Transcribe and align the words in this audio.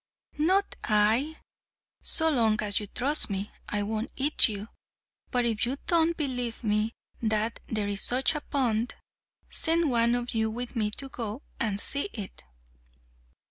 "Not 0.39 0.75
I! 0.83 1.37
So 2.01 2.27
long 2.31 2.59
as 2.63 2.79
you 2.79 2.87
trust 2.87 3.29
me, 3.29 3.51
I 3.69 3.83
won't 3.83 4.09
eat 4.15 4.49
you. 4.49 4.69
But 5.29 5.45
if 5.45 5.63
you 5.63 5.77
don't 5.85 6.17
believe 6.17 6.63
me 6.63 6.95
that 7.21 7.59
there 7.67 7.87
is 7.87 8.01
such 8.01 8.33
a 8.33 8.41
pond, 8.41 8.95
send 9.51 9.91
one 9.91 10.15
of 10.15 10.33
you 10.33 10.49
with 10.49 10.75
me 10.75 10.89
to 10.97 11.07
go 11.07 11.43
and 11.59 11.79
see 11.79 12.09
it." 12.13 12.41